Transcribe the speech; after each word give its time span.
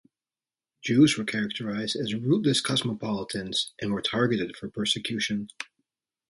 Jews 0.83 1.15
were 1.15 1.23
characterized 1.25 1.95
as 1.95 2.15
rootless 2.15 2.59
cosmopolitans 2.59 3.71
and 3.79 3.91
were 3.93 4.01
targeted 4.01 4.57
for 4.57 4.67
persecution. 4.67 5.49